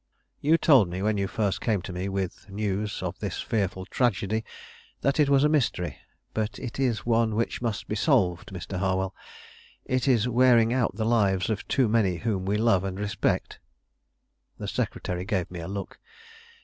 "You 0.39 0.57
told 0.57 0.89
me, 0.89 1.03
when 1.03 1.19
you 1.19 1.27
first 1.27 1.61
came 1.61 1.83
to 1.83 1.93
me 1.93 2.09
with 2.09 2.49
news 2.49 3.03
of 3.03 3.19
this 3.19 3.39
fearful 3.39 3.85
tragedy, 3.85 4.43
that 5.01 5.19
it 5.19 5.29
was 5.29 5.43
a 5.43 5.47
mystery; 5.47 5.99
but 6.33 6.57
it 6.57 6.79
is 6.79 7.05
one 7.05 7.35
which 7.35 7.61
must 7.61 7.87
be 7.87 7.93
solved, 7.95 8.47
Mr. 8.51 8.79
Harwell; 8.79 9.13
it 9.85 10.07
is 10.07 10.27
wearing 10.27 10.73
out 10.73 10.95
the 10.95 11.05
lives 11.05 11.51
of 11.51 11.67
too 11.67 11.87
many 11.87 12.15
whom 12.15 12.45
we 12.45 12.57
love 12.57 12.83
and 12.83 12.99
respect." 12.99 13.59
The 14.57 14.67
secretary 14.67 15.23
gave 15.23 15.51
me 15.51 15.59
a 15.59 15.67
look. 15.67 15.99